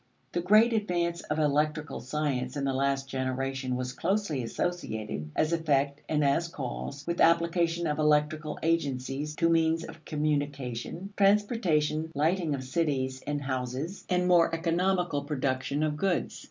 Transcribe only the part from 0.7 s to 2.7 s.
advance of electrical science in